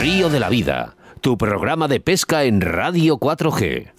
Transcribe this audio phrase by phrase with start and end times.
[0.00, 3.92] Río de la Vida, tu programa de pesca en Radio 4G.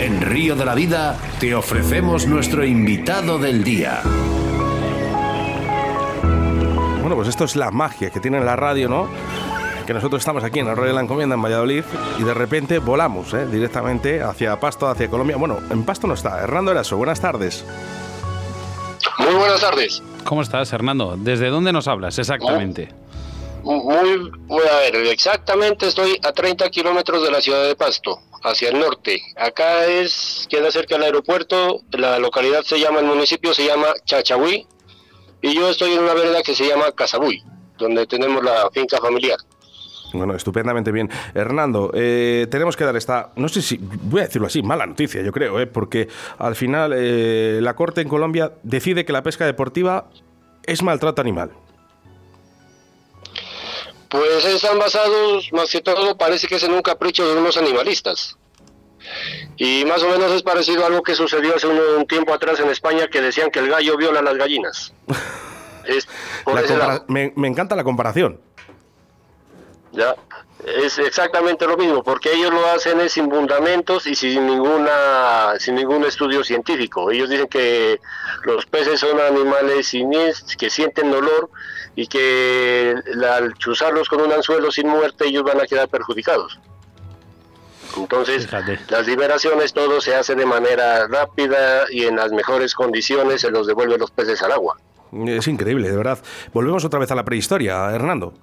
[0.00, 4.00] En Río de la Vida te ofrecemos nuestro invitado del día.
[7.00, 9.08] Bueno, pues esto es la magia que tiene la radio, ¿no?
[9.86, 11.84] Que nosotros estamos aquí en el Arroyo de la Encomienda, en Valladolid,
[12.18, 13.46] y de repente volamos ¿eh?
[13.46, 15.36] directamente hacia Pasto, hacia Colombia.
[15.36, 16.42] Bueno, en Pasto no está.
[16.42, 17.64] Hernando Eraso, buenas tardes.
[19.20, 20.02] Muy buenas tardes.
[20.24, 21.16] ¿Cómo estás, Hernando?
[21.16, 23.03] ¿Desde dónde nos hablas exactamente?
[23.64, 28.68] Muy, muy, a ver, exactamente estoy a 30 kilómetros de la ciudad de Pasto, hacia
[28.68, 29.22] el norte.
[29.36, 34.66] Acá es, queda cerca del aeropuerto, la localidad se llama, el municipio se llama Chachahuí,
[35.40, 37.42] y yo estoy en una vereda que se llama Casabuy,
[37.78, 39.38] donde tenemos la finca familiar.
[40.12, 41.10] Bueno, estupendamente bien.
[41.34, 45.22] Hernando, eh, tenemos que dar esta, no sé si, voy a decirlo así, mala noticia,
[45.22, 49.44] yo creo, eh, porque al final eh, la Corte en Colombia decide que la pesca
[49.46, 50.08] deportiva
[50.62, 51.50] es maltrato animal.
[54.14, 58.38] Pues están basados, más que todo, parece que es en un capricho de unos animalistas.
[59.56, 62.70] Y más o menos es parecido a algo que sucedió hace un, tiempo atrás en
[62.70, 64.94] España que decían que el gallo viola a las gallinas.
[67.08, 68.40] me, me encanta la comparación.
[69.90, 70.14] Ya,
[70.66, 76.04] es exactamente lo mismo, porque ellos lo hacen sin fundamentos y sin ninguna sin ningún
[76.04, 77.10] estudio científico.
[77.10, 78.00] Ellos dicen que
[78.44, 79.92] los peces son animales
[80.58, 81.50] que sienten dolor
[81.94, 82.94] y que
[83.28, 86.58] al chuzarlos con un anzuelo sin muerte ellos van a quedar perjudicados.
[87.96, 88.48] Entonces,
[88.88, 93.66] las liberaciones todo se hace de manera rápida y en las mejores condiciones se los
[93.66, 94.76] devuelven los peces al agua.
[95.26, 96.18] Es increíble, de verdad.
[96.52, 98.34] Volvemos otra vez a la prehistoria, Hernando.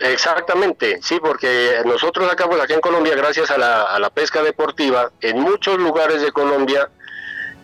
[0.00, 4.42] Exactamente, sí, porque nosotros acá, pues, aquí en Colombia, gracias a la, a la pesca
[4.42, 6.88] deportiva, en muchos lugares de Colombia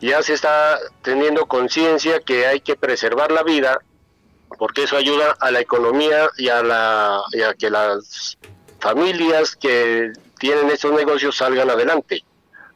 [0.00, 3.80] ya se está teniendo conciencia que hay que preservar la vida,
[4.58, 8.36] porque eso ayuda a la economía y a, la, y a que las
[8.80, 12.24] familias que tienen estos negocios salgan adelante.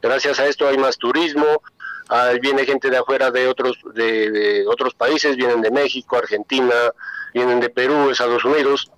[0.01, 1.63] Gracias a esto hay más turismo,
[2.09, 6.93] hay, viene gente de afuera de otros, de, de otros países, vienen de México, Argentina,
[7.35, 8.91] vienen de Perú, Estados Unidos,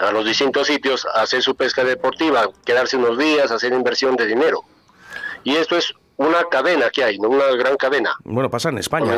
[0.00, 4.26] a los distintos sitios a hacer su pesca deportiva, quedarse unos días, hacer inversión de
[4.26, 4.62] dinero.
[5.44, 7.28] Y esto es una cadena que hay, ¿no?
[7.28, 8.16] una gran cadena.
[8.24, 9.16] Bueno, pasa en España.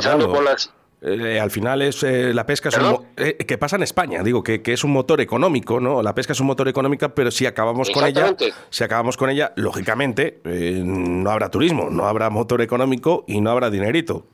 [1.03, 4.43] Eh, al final es eh, la pesca es un, eh, que pasa en España digo
[4.43, 7.47] que, que, es un motor económico no la pesca es un motor económico pero si
[7.47, 8.37] acabamos con ella
[8.69, 13.71] si acabamos con ella lógicamente no habrá turismo no habrá motor económico y no habrá
[13.71, 14.27] dinerito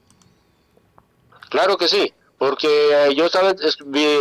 [1.49, 3.55] claro que sí porque yo estaba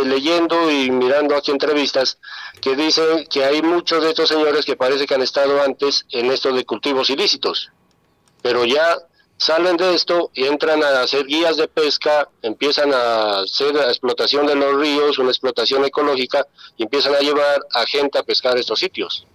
[0.04, 2.18] leyendo y mirando aquí entrevistas
[2.60, 6.30] que dicen que hay muchos de estos señores que parece que han estado antes en
[6.30, 7.70] esto de cultivos ilícitos,
[8.42, 8.96] pero ya
[9.38, 14.46] salen de esto y entran a hacer guías de pesca, empiezan a hacer la explotación
[14.46, 18.78] de los ríos, una explotación ecológica, y empiezan a llevar a gente a pescar estos
[18.78, 19.26] sitios.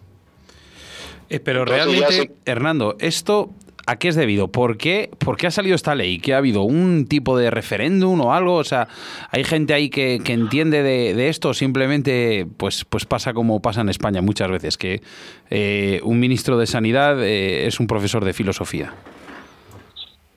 [1.30, 3.52] Eh, pero realmente, Hernando, esto
[3.88, 4.48] ¿A qué es debido?
[4.48, 6.20] ¿Por qué, ¿Por qué ha salido esta ley?
[6.20, 8.56] ¿Que ha habido un tipo de referéndum o algo?
[8.56, 8.88] O sea,
[9.32, 11.54] ¿hay gente ahí que, entiende de, esto?
[11.54, 15.02] Simplemente, pues, pues pasa como pasa en España muchas veces, que
[15.50, 18.94] eh, un ministro de Sanidad eh, es un profesor de filosofía.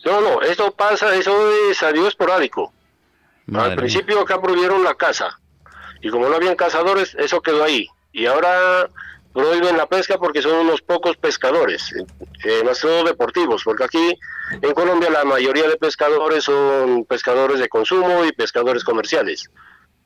[0.04, 1.32] No, no, esto pasa, eso
[1.74, 2.72] salió esporádico.
[3.52, 5.38] Al principio acá prohibieron la caza.
[6.00, 7.88] Y como no habían cazadores, eso quedó ahí.
[8.12, 8.88] Y ahora
[9.34, 11.92] prohíben la pesca porque son unos pocos pescadores,
[12.44, 14.18] eh, más todo deportivos, porque aquí
[14.62, 19.50] en Colombia la mayoría de pescadores son pescadores de consumo y pescadores comerciales.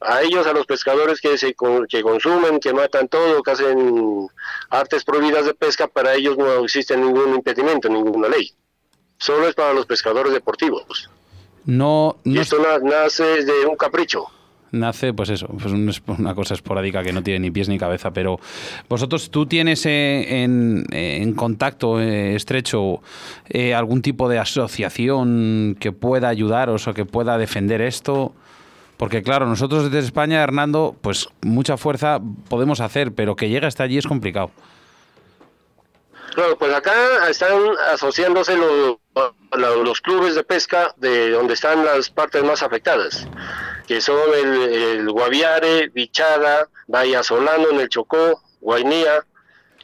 [0.00, 1.54] A ellos, a los pescadores que, se,
[1.88, 4.28] que consumen, que matan todo, que hacen
[4.70, 8.52] artes prohibidas de pesca, para ellos no existe ningún impedimento, ninguna ley.
[9.18, 11.10] Solo es para los pescadores deportivos.
[11.66, 14.30] No, no y esto nace de un capricho
[14.72, 15.72] nace, pues eso, pues
[16.06, 18.10] una cosa esporádica que no tiene ni pies ni cabeza.
[18.12, 18.38] Pero
[18.88, 23.00] vosotros, ¿tú tienes eh, en, contacto eh, estrecho
[23.48, 28.34] eh, algún tipo de asociación que pueda ayudaros o que pueda defender esto?
[28.96, 33.84] Porque claro, nosotros desde España, Hernando, pues mucha fuerza podemos hacer, pero que llegue hasta
[33.84, 34.50] allí es complicado.
[36.34, 36.92] Claro, pues acá
[37.28, 37.58] están
[37.92, 38.96] asociándose los,
[39.86, 43.26] los clubes de pesca de donde están las partes más afectadas
[43.88, 49.24] que son el, Guaviare, Bichada, Bahía Solano, en el Chocó, Guainía,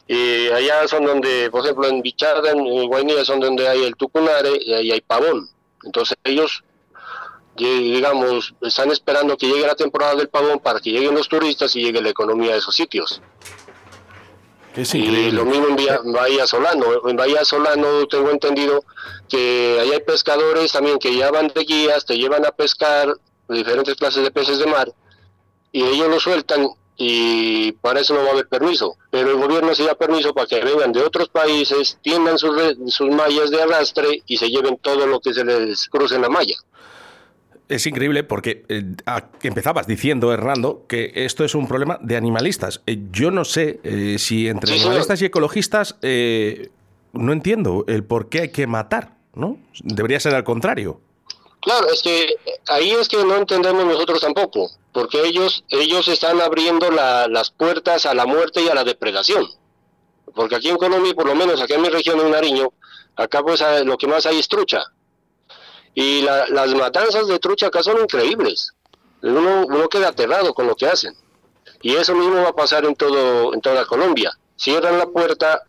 [0.07, 4.51] y allá son donde, por ejemplo, en Bichada, en Guainía son donde hay el Tucunare
[4.61, 5.49] y ahí hay pavón.
[5.83, 6.63] Entonces ellos,
[7.55, 11.81] digamos, están esperando que llegue la temporada del pavón para que lleguen los turistas y
[11.81, 13.23] llegue la economía de esos sitios.
[14.93, 17.09] y lo mismo en Bahía Solano.
[17.09, 18.83] En Bahía Solano tengo entendido
[19.27, 23.15] que ahí hay pescadores también que ya van de guías, te llevan a pescar
[23.49, 24.91] diferentes clases de peces de mar
[25.71, 28.95] y ellos lo sueltan y para eso no va a haber permiso.
[29.11, 32.55] Pero el gobierno se da permiso para que vengan de otros países, tiendan sus,
[32.87, 36.29] sus mallas de arrastre y se lleven todo lo que se les cruce en la
[36.29, 36.55] malla.
[37.67, 38.83] Es increíble porque eh,
[39.41, 42.81] empezabas diciendo, Hernando, que esto es un problema de animalistas.
[42.85, 45.97] Eh, yo no sé eh, si entre animalistas y ecologistas
[47.13, 49.57] no entiendo el por qué hay que matar, ¿no?
[49.83, 51.01] Debería ser al contrario.
[51.61, 52.35] Claro, es que
[52.67, 58.13] ahí es que no entendemos nosotros tampoco, porque ellos ellos están abriendo las puertas a
[58.13, 59.47] la muerte y a la depredación.
[60.35, 62.71] Porque aquí en Colombia, por lo menos aquí en mi región, en Nariño,
[63.15, 64.83] acá pues lo que más hay es trucha.
[65.93, 68.73] Y las matanzas de trucha acá son increíbles.
[69.21, 71.15] Uno, uno queda aterrado con lo que hacen.
[71.81, 74.37] Y eso mismo va a pasar en todo en toda Colombia.
[74.55, 75.63] Cierran la puerta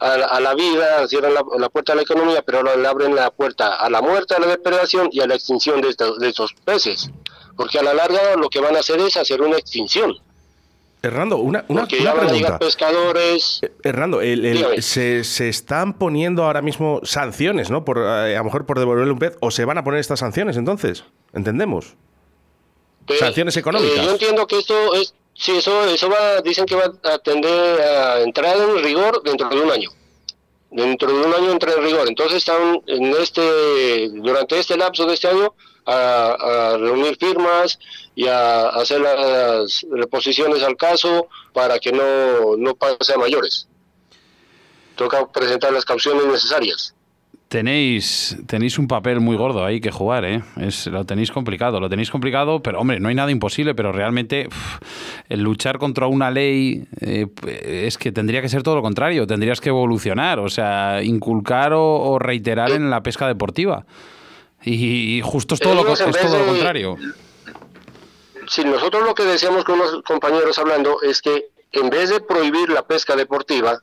[0.00, 3.74] a, la vida, cierran la, puerta a la economía, pero ahora le abren la puerta
[3.74, 7.10] a la muerte, a la depredación y a la extinción de, de estos peces.
[7.56, 10.14] Porque a la larga lo que van a hacer es hacer una extinción.
[11.00, 12.58] Hernando, una, una, pregunta.
[12.58, 13.60] pescadores.
[13.62, 14.20] Eh, Hernando,
[14.80, 17.84] se, se, están poniendo ahora mismo sanciones, ¿no?
[17.84, 20.18] Por, eh, a lo mejor por devolverle un pez, o se van a poner estas
[20.18, 21.04] sanciones entonces.
[21.32, 21.94] ¿Entendemos?
[23.18, 23.98] sanciones económicas.
[23.98, 25.14] Eh, yo entiendo que esto es.
[25.38, 29.60] Sí, eso, eso va, dicen que va a tender a entrar en rigor dentro de
[29.60, 29.90] un año.
[30.68, 32.08] Dentro de un año entra en rigor.
[32.08, 35.54] Entonces están en este, durante este lapso de este año,
[35.86, 37.78] a, reunir firmas
[38.16, 43.68] y a, hacer las reposiciones al caso para que no, no pase a mayores.
[44.96, 46.94] Toca presentar las cauciones necesarias.
[47.48, 50.42] Tenéis, tenéis un papel muy gordo ahí que jugar, ¿eh?
[50.60, 54.48] Es, lo tenéis complicado, lo tenéis complicado, pero hombre, no hay nada imposible, pero realmente
[55.30, 59.62] el luchar contra una ley eh, es que tendría que ser todo lo contrario, tendrías
[59.62, 63.86] que evolucionar, o sea, inculcar o reiterar en la pesca deportiva.
[64.64, 66.96] Y, justo es todo, lo, es todo lo contrario.
[68.48, 72.70] Si nosotros lo que decíamos con los compañeros hablando es que en vez de prohibir
[72.70, 73.80] la pesca deportiva,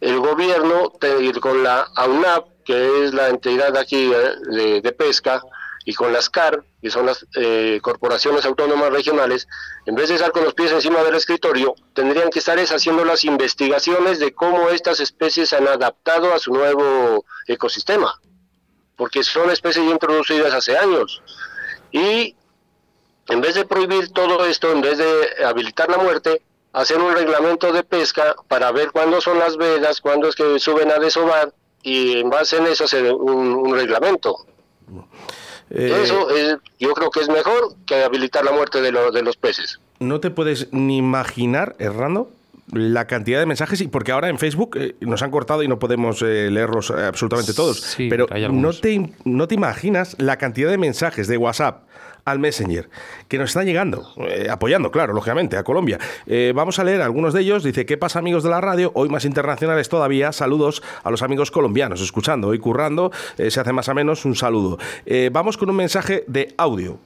[0.00, 0.92] el gobierno,
[1.40, 5.42] con la AUNAP, que es la entidad aquí eh, de, pesca,
[5.86, 9.48] y con las CAR, que son las eh, corporaciones autónomas regionales,
[9.86, 13.24] en vez de estar con los pies encima del escritorio, tendrían que estar haciendo las
[13.24, 18.20] investigaciones de cómo estas especies han adaptado a su nuevo ecosistema
[18.96, 21.22] porque son especies introducidas hace años.
[21.90, 22.34] Y
[23.28, 26.42] en vez de prohibir todo esto, en vez de habilitar la muerte,
[26.74, 30.90] hacer un reglamento de pesca para ver cuándo son las vedas, cuándo es que suben
[30.90, 31.54] a desovar
[31.88, 34.36] y en base en eso hacer un, reglamento.
[35.70, 36.28] Eh, eso
[36.78, 39.80] yo creo que es mejor que habilitar la muerte de, de los peces.
[39.98, 42.30] No te puedes ni imaginar, Errando,
[42.72, 45.78] la cantidad de mensajes, y porque ahora en Facebook eh, nos han cortado y no
[45.78, 50.78] podemos eh, leerlos eh, absolutamente todos, pero no te, no te imaginas la cantidad de
[50.78, 51.84] mensajes de WhatsApp
[52.30, 52.88] al Messenger,
[53.28, 54.12] que nos están llegando,
[54.50, 55.98] apoyando, claro, lógicamente, a Colombia.
[56.54, 57.62] vamos a leer algunos de ellos.
[57.62, 58.90] Dice, ¿qué pasa amigos de la radio?
[58.94, 60.32] Hoy más internacionales todavía.
[60.32, 64.78] Saludos a los amigos colombianos, escuchando, hoy currando, se hace más o menos un saludo.
[65.32, 66.98] vamos con un mensaje de audio.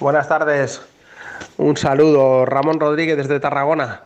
[0.00, 0.80] Buenas tardes.
[1.58, 4.04] Un saludo, Ramón Rodríguez desde Tarragona.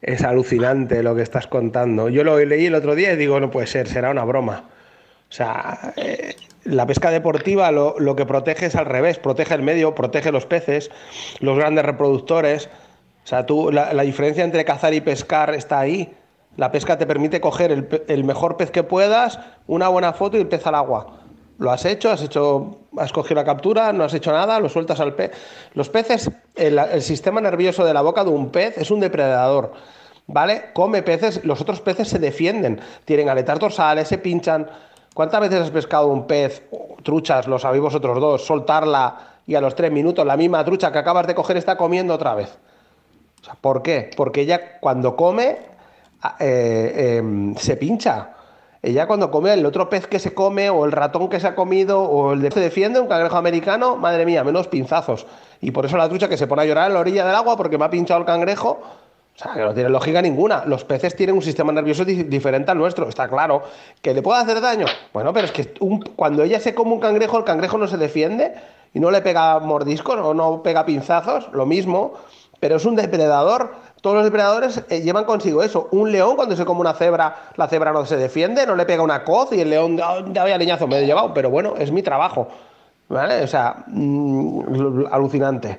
[0.00, 2.08] Es alucinante lo que estás contando.
[2.08, 4.64] Yo lo leí el otro día y digo, no puede ser, será una broma.
[5.28, 6.36] O sea, eh,
[6.68, 10.90] la pesca deportiva lo, que protege es al revés, protege el medio, protege los peces,
[11.40, 12.68] los grandes reproductores.
[13.24, 16.14] O sea, tú, la, diferencia entre cazar y pescar está ahí.
[16.56, 20.40] La pesca te permite coger el, el, mejor pez que puedas, una buena foto y
[20.40, 21.18] el pez al agua.
[21.58, 25.00] Lo has hecho, has hecho, has cogido la captura, no has hecho nada, lo sueltas
[25.00, 25.32] al pez.
[25.74, 29.72] Los peces, el, sistema nervioso de la boca de un pez es un depredador.
[30.26, 30.66] ¿Vale?
[30.74, 34.68] Come peces, los otros peces se defienden, tienen aletas dorsales, se pinchan.
[35.18, 36.62] ¿Cuántas veces has pescado un pez,
[37.02, 39.16] truchas, lo sabéis vosotros dos, soltarla
[39.48, 42.36] y a los tres minutos la misma trucha que acabas de coger está comiendo otra
[42.36, 42.56] vez?
[43.60, 44.10] ¿Por qué?
[44.16, 45.58] Porque ella cuando come
[46.38, 48.36] eh, em, se pincha.
[48.80, 51.56] Ella cuando come el otro pez que se come, o el ratón que se ha
[51.56, 55.26] comido, o el de se defiende, un cangrejo americano, madre mía, menos pinzazos.
[55.60, 57.56] Y por eso la trucha que se pone a llorar en la orilla del agua
[57.56, 58.78] porque me ha pinchado el cangrejo,
[59.38, 60.64] o sea, que no tiene lógica ninguna.
[60.64, 63.62] Los peces tienen un sistema nervioso diferente al nuestro, está claro.
[64.02, 64.86] ¿Que le puede hacer daño?
[65.12, 65.74] Bueno, pero es que
[66.16, 68.54] cuando ella se come un cangrejo, el cangrejo no se defiende
[68.92, 72.14] y no le pega mordiscos o no pega pinzazos, lo mismo,
[72.58, 75.88] pero es un depredador todos los depredadores eh, llevan consigo eso.
[75.90, 79.02] Un león, cuando se come una cebra, la cebra no se defiende, no le pega
[79.02, 81.90] una coz y el león, ah, ya vaya leñazo, me he llevado, pero bueno, es
[81.90, 82.48] mi trabajo.
[83.08, 83.42] ¿Vale?
[83.42, 85.78] O sea, mm, alucinante.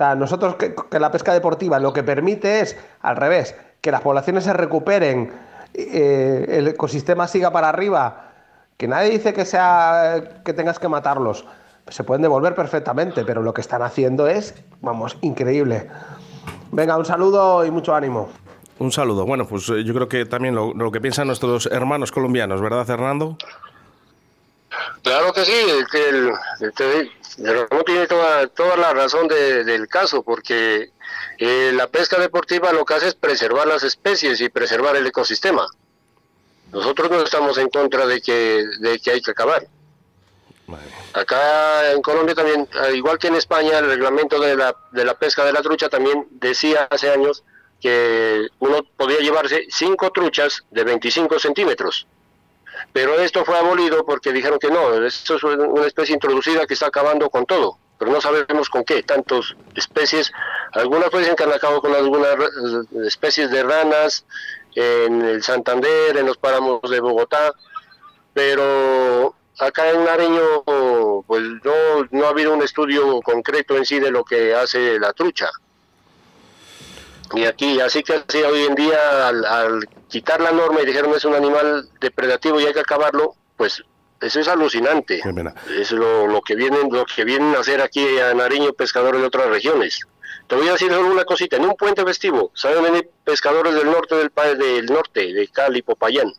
[0.00, 4.44] Sea, nosotros que, la pesca deportiva lo que permite es, al revés, que las poblaciones
[4.44, 5.30] se recuperen,
[5.74, 8.30] eh, el ecosistema siga para arriba,
[8.78, 11.44] que nadie dice que sea que tengas que matarlos.
[11.88, 15.90] Se pueden devolver perfectamente, pero lo que están haciendo es, vamos, increíble.
[16.72, 18.30] Venga, un saludo y mucho ánimo.
[18.78, 19.26] Un saludo.
[19.26, 23.36] Bueno, pues eh, yo creo que también lo, que piensan nuestros hermanos colombianos, ¿verdad, Fernando?
[25.02, 25.52] Claro que sí,
[25.90, 26.32] que el,
[27.86, 30.90] tiene toda, toda la razón del caso, porque
[31.38, 35.66] eh, la pesca deportiva lo que hace es preservar las especies y preservar el ecosistema.
[36.72, 39.66] Nosotros no estamos en contra de que, de que hay que acabar.
[41.12, 45.44] Acá en Colombia también, igual que en España, el reglamento de la, de la pesca
[45.44, 47.42] de la trucha también decía hace años
[47.80, 52.06] que uno podía llevarse cinco truchas de 25 centímetros.
[52.92, 56.86] Pero esto fue abolido porque dijeron que no, esto es una especie introducida que está
[56.86, 60.32] acabando con todo, pero no sabemos con qué, tantas especies,
[60.72, 62.36] algunas dicen que han acabado con algunas
[63.04, 64.24] especies de ranas
[64.74, 67.52] en el Santander, en los páramos de Bogotá,
[68.32, 70.62] pero acá en Nariño
[71.26, 75.12] pues no, no ha habido un estudio concreto en sí de lo que hace la
[75.12, 75.50] trucha.
[77.34, 81.24] Y aquí, así que así, hoy en día, al, quitar la norma y dijeron es
[81.24, 83.82] un animal depredativo y hay que acabarlo, pues
[84.20, 85.22] eso es alucinante.
[85.78, 89.26] Es lo, lo, que vienen, lo que vienen a hacer aquí a Nariño pescadores de
[89.26, 90.00] otras regiones.
[90.46, 93.90] Te voy a decir solo una cosita, en un puente festivo, saben venir pescadores del
[93.90, 96.32] norte del país, del norte, de Cali, Popayán.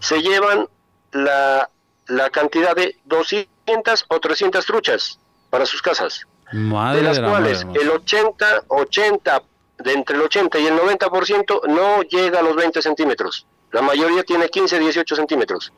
[0.00, 0.68] Se llevan
[1.12, 1.68] la,
[2.06, 5.18] la cantidad de 200 o 300 truchas
[5.50, 6.26] para sus casas.
[6.52, 9.42] de las cuales el 80, 80
[9.78, 13.46] de entre el 80 y el 90% no llega a los 20 centímetros.
[13.72, 15.72] La mayoría tiene 15, 18 centímetros.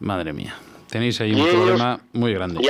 [0.00, 0.54] Madre mía,
[0.88, 2.68] tenéis ahí un problema muy grande y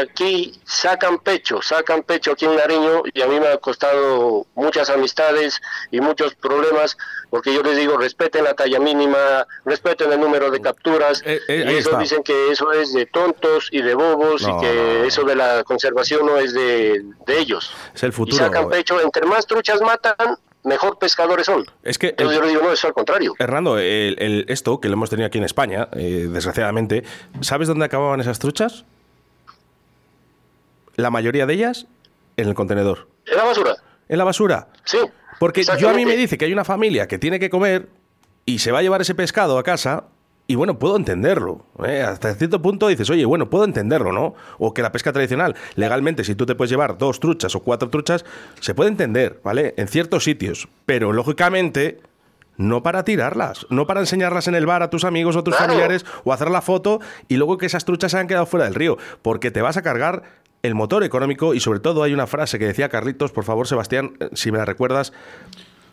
[0.00, 4.90] aquí sacan pecho, sacan pecho aquí en Nariño y a mí me ha costado muchas
[4.90, 5.60] amistades
[5.90, 6.96] y muchos problemas
[7.30, 11.64] porque yo les digo respeten la talla mínima, respeten el número de capturas eh, eh,
[11.68, 15.36] y eso dicen que eso es de tontos y de bobos y que eso de
[15.36, 17.72] la conservación no es de, ellos.
[17.94, 18.36] Es el futuro.
[18.36, 21.64] Y sacan pecho, entre más truchas matan, mejor pescadores son.
[21.82, 23.34] Es que yo le digo, no, es al contrario.
[23.38, 27.04] Hernando, el, esto que lo hemos tenido aquí en España, eh, desgraciadamente,
[27.40, 28.84] ¿sabes dónde acababan esas truchas?
[30.98, 31.86] La mayoría de ellas
[32.36, 33.08] en el contenedor.
[33.24, 33.76] ¿En la basura?
[34.08, 34.68] ¿En la basura?
[34.84, 34.98] Sí.
[35.38, 37.88] Porque yo a mí me dice que hay una familia que tiene que comer
[38.44, 40.04] y se va a llevar ese pescado a casa
[40.48, 41.66] y bueno, puedo entenderlo.
[41.84, 42.02] ¿eh?
[42.02, 44.34] Hasta cierto punto dices, oye, bueno, puedo entenderlo, ¿no?
[44.58, 47.90] O que la pesca tradicional, legalmente, si tú te puedes llevar dos truchas o cuatro
[47.90, 48.24] truchas,
[48.58, 49.74] se puede entender, ¿vale?
[49.76, 50.68] En ciertos sitios.
[50.84, 52.00] Pero lógicamente,
[52.56, 56.04] no para tirarlas, no para enseñarlas en el bar a tus amigos o tus familiares
[56.24, 58.98] o hacer la foto y luego que esas truchas se han quedado fuera del río,
[59.22, 60.22] porque te vas a cargar
[60.68, 64.12] el motor económico y sobre todo hay una frase que decía Carlitos, por favor Sebastián,
[64.20, 65.12] eh, si me la recuerdas.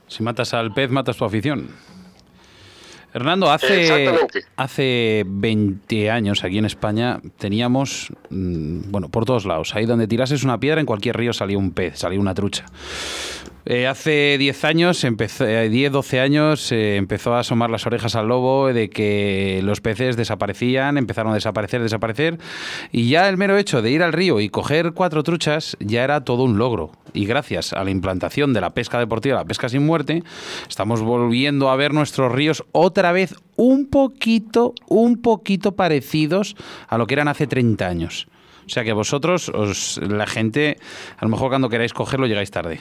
[0.08, 1.70] Si matas al pez, matas tu afición.
[3.14, 4.12] Hernando, hace,
[4.58, 10.44] hace 20 años aquí en España teníamos, mm, bueno, por todos lados, ahí donde tirases
[10.44, 12.66] una piedra, en cualquier río salía un pez, salía una trucha.
[13.68, 18.28] Eh, hace 10 años, empezó, 10, 12 años, eh, empezó a asomar las orejas al
[18.28, 22.38] lobo de que los peces desaparecían, empezaron a desaparecer, desaparecer,
[22.92, 26.24] y ya el mero hecho de ir al río y coger cuatro truchas ya era
[26.24, 26.92] todo un logro.
[27.14, 30.22] Y gracias a la implantación de la pesca deportiva, la pesca sin muerte,
[30.70, 36.56] estamos volviendo a ver nuestros ríos otra vez un poquito, un poquito parecidos
[36.88, 38.28] a lo que eran hace 30 años.
[38.68, 40.78] O sea que vosotros, os, la gente,
[41.18, 42.80] a lo mejor cuando queráis cogerlo llegáis tarde.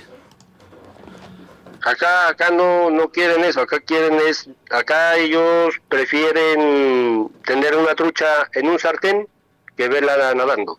[1.85, 8.49] Acá, acá no, no quieren eso, acá quieren es, acá ellos prefieren tener una trucha
[8.55, 9.29] en un sartén
[9.77, 10.79] que verla nadando.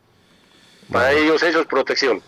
[0.91, 2.23] Para ellos eso es protección.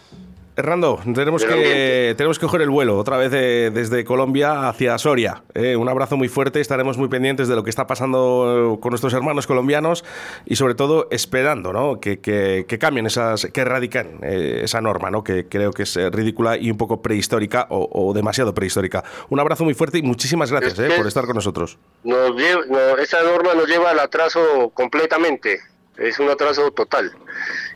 [0.58, 5.44] Hernando, tenemos que, tenemos que coger el vuelo otra vez desde Colombia hacia Soria.
[5.54, 9.14] Eh, un abrazo muy fuerte, estaremos muy pendientes de lo que está pasando con nuestros
[9.14, 10.04] hermanos colombianos
[10.48, 12.00] y sobre todo esperando ¿no?
[12.00, 15.24] que, cambien esas, que erradiquen eh, esa norma, ¿no?
[15.24, 19.04] que creo que es eh, ridícula y un poco prehistórica o, demasiado prehistórica.
[19.30, 21.78] Un abrazo muy fuerte y muchísimas gracias por estar con nosotros.
[22.04, 25.60] esa norma nos lleva al atraso completamente
[25.98, 27.12] es un atraso total.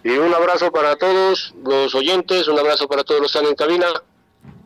[0.04, 3.56] Y un abrazo para todos los oyentes, un abrazo para todos los que están en
[3.56, 3.88] cabina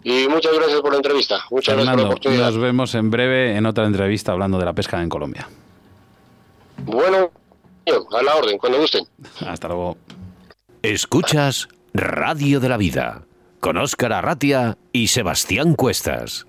[0.03, 1.43] y muchas gracias por la entrevista.
[1.49, 2.45] Muchas gracias por la oportunidad.
[2.45, 5.49] Nos vemos en breve en otra entrevista hablando de la pesca en Colombia.
[6.77, 7.31] Bueno,
[8.11, 9.05] a la orden, cuando gusten.
[9.47, 9.97] Hasta luego.
[10.81, 13.23] Escuchas Radio de la Vida
[13.59, 16.45] con Óscar Arratia y Sebastián Cuestas.